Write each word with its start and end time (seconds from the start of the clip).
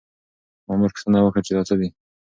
مامور 0.67 0.89
پوښتنه 0.93 1.17
وکړه 1.21 1.41
چې 1.47 1.51
دا 1.55 1.63
څه 1.69 1.75
دي؟ 1.79 1.89